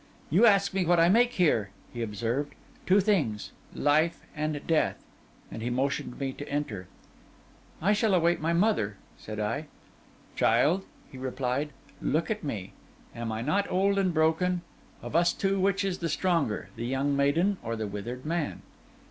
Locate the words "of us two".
15.03-15.59